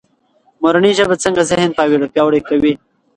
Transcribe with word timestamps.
مورنۍ 0.61 0.91
ژبه 0.99 1.15
څنګه 1.23 1.41
ذهن 1.51 1.69
پیاوړی 1.77 2.41
کوي؟ 2.49 2.73